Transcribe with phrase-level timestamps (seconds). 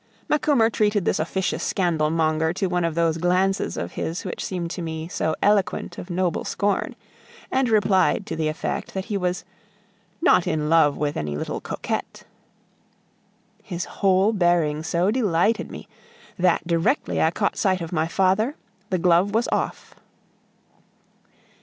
[0.27, 4.67] Macumer treated this officious scandal monger to one of those glances of his which seem
[4.67, 6.95] to me so eloquent of noble scorn,
[7.51, 9.45] and replied to the effect that he was
[10.19, 12.23] "not in love with any little coquette."
[13.61, 15.87] His whole bearing so delighted me,
[16.35, 18.55] that directly I caught sight of my father,
[18.89, 19.93] the glove was off.